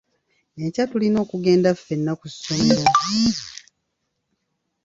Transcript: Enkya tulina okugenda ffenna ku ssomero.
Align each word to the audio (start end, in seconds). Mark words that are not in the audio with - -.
Enkya 0.61 0.83
tulina 0.91 1.17
okugenda 1.25 1.69
ffenna 1.79 2.11
ku 2.19 2.25
ssomero. 2.33 2.87